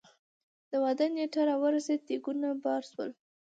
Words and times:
د 0.69 0.71
واده 0.83 1.05
نېټه 1.15 1.41
را 1.49 1.55
ورسېده 1.61 2.03
ديګونه 2.07 2.49
بار 2.63 2.81
شول. 2.91 3.09